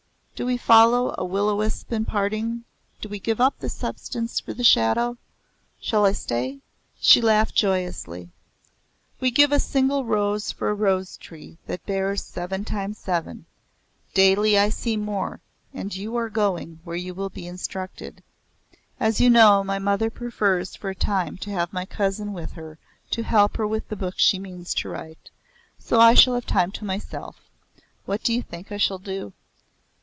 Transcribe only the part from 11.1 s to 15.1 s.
tree that bears seven times seven. Daily I see